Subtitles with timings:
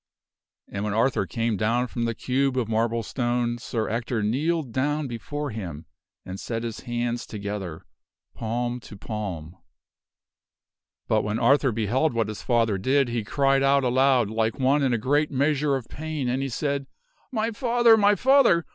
[0.67, 5.07] And when Arthur came down from the cube of marble stone, Sir Ector kneeled down
[5.07, 5.85] before him
[6.25, 7.85] and set his hands together,
[8.33, 9.57] palm to palm.
[11.07, 14.91] But when Arthur beheld what his father did, he cried out aloud like one in
[14.91, 16.87] a great measure of pain; and he said,
[17.31, 17.95] My father!
[17.95, 18.65] my father!